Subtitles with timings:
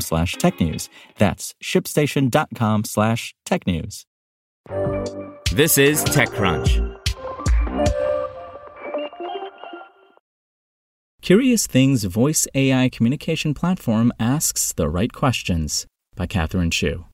[0.00, 0.88] slash technews.
[1.18, 4.04] That's shipstation.com slash technews.
[5.52, 7.00] This is TechCrunch.
[11.22, 17.06] Curious Things voice AI communication platform asks the right questions by Catherine Shu.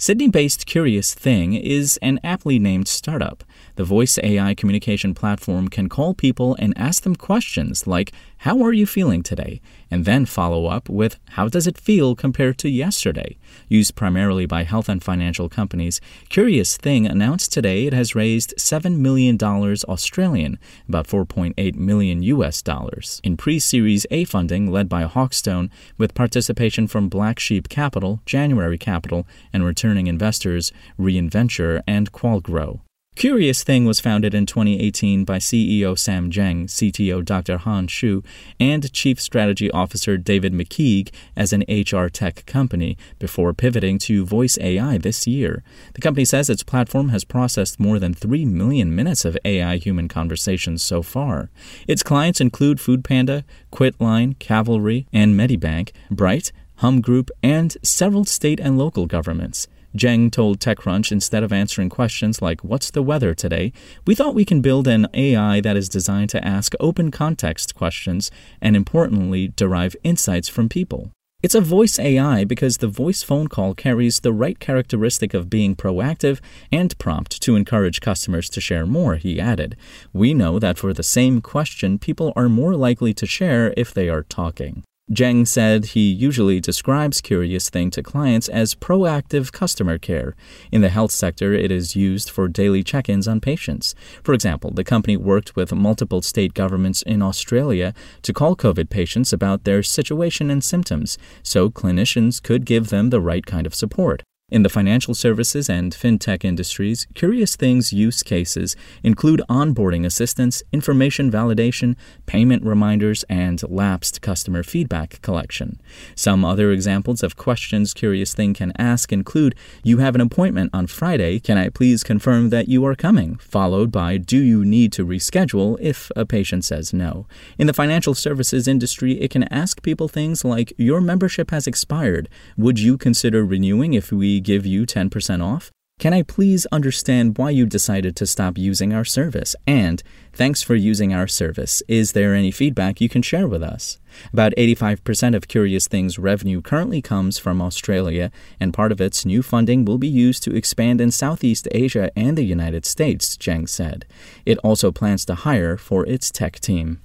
[0.00, 3.44] Sydney based Curious Thing is an aptly named startup.
[3.76, 8.72] The voice AI communication platform can call people and ask them questions like, How are
[8.72, 9.60] you feeling today?
[9.90, 13.36] and then follow up with, How does it feel compared to yesterday?
[13.68, 18.98] Used primarily by health and financial companies, Curious Thing announced today it has raised $7
[18.98, 20.58] million Australian,
[20.88, 26.86] about 4.8 million US dollars, in pre Series A funding led by Hawkstone, with participation
[26.86, 32.80] from Black Sheep Capital, January Capital, and returning investors Reinventure and Qualgro.
[33.16, 37.58] Curious Thing was founded in 2018 by CEO Sam Zheng, CTO Dr.
[37.58, 38.22] Han Shu,
[38.60, 44.56] and Chief Strategy Officer David McKeague as an HR tech company before pivoting to voice
[44.60, 45.64] AI this year.
[45.94, 50.06] The company says its platform has processed more than 3 million minutes of AI human
[50.06, 51.50] conversations so far.
[51.88, 58.78] Its clients include Foodpanda, Quitline, Cavalry, and Medibank, Bright, Humm Group, and several state and
[58.78, 59.68] local governments.
[59.96, 63.72] Zheng told TechCrunch instead of answering questions like, What's the weather today?
[64.06, 68.30] we thought we can build an AI that is designed to ask open context questions
[68.60, 71.10] and, importantly, derive insights from people.
[71.42, 75.74] It's a voice AI because the voice phone call carries the right characteristic of being
[75.74, 76.38] proactive
[76.70, 79.74] and prompt to encourage customers to share more, he added.
[80.12, 84.10] We know that for the same question, people are more likely to share if they
[84.10, 84.84] are talking.
[85.12, 90.36] Zheng said he usually describes Curious Thing to clients as proactive customer care.
[90.70, 93.96] In the health sector, it is used for daily check ins on patients.
[94.22, 99.32] For example, the company worked with multiple state governments in Australia to call COVID patients
[99.32, 104.22] about their situation and symptoms, so clinicians could give them the right kind of support.
[104.50, 108.74] In the financial services and fintech industries, Curious Things use cases
[109.04, 111.94] include onboarding assistance, information validation,
[112.26, 115.80] payment reminders, and lapsed customer feedback collection.
[116.16, 120.88] Some other examples of questions Curious Thing can ask include You have an appointment on
[120.88, 121.38] Friday.
[121.38, 123.36] Can I please confirm that you are coming?
[123.36, 127.28] Followed by Do you need to reschedule if a patient says no.
[127.56, 132.28] In the financial services industry, it can ask people things like Your membership has expired.
[132.56, 135.70] Would you consider renewing if we give you 10% off?
[136.00, 139.54] Can I please understand why you decided to stop using our service?
[139.66, 140.02] And
[140.32, 141.82] thanks for using our service.
[141.88, 143.98] Is there any feedback you can share with us?
[144.32, 149.42] About 85% of Curious Things revenue currently comes from Australia, and part of its new
[149.42, 154.06] funding will be used to expand in Southeast Asia and the United States, Zheng said.
[154.46, 157.02] It also plans to hire for its tech team.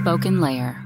[0.00, 0.85] SpokenLayer.